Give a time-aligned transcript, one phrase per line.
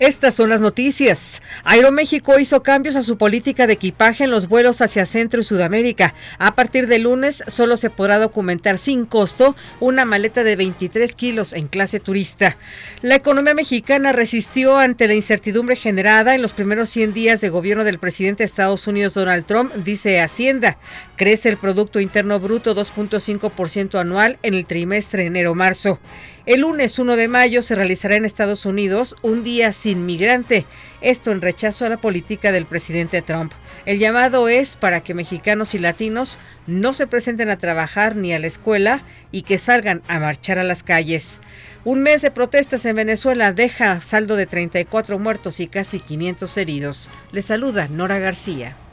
[0.00, 1.42] Estas son las noticias.
[1.64, 6.14] Aeroméxico hizo cambios a su política de equipaje en los vuelos hacia Centro y Sudamérica.
[6.38, 11.52] A partir de lunes solo se podrá documentar sin costo una maleta de 23 kilos
[11.52, 12.56] en clase turista.
[13.02, 17.82] La economía mexicana resistió ante la incertidumbre generada en los primeros 100 días de gobierno
[17.82, 20.78] del presidente de Estados Unidos Donald Trump, dice Hacienda.
[21.16, 25.98] Crece el Producto Interno Bruto 2.5% anual en el trimestre enero-marzo.
[26.48, 30.64] El lunes 1 de mayo se realizará en Estados Unidos un día sin migrante,
[31.02, 33.52] esto en rechazo a la política del presidente Trump.
[33.84, 38.38] El llamado es para que mexicanos y latinos no se presenten a trabajar ni a
[38.38, 41.38] la escuela y que salgan a marchar a las calles.
[41.84, 47.10] Un mes de protestas en Venezuela deja saldo de 34 muertos y casi 500 heridos.
[47.30, 48.87] Le saluda Nora García.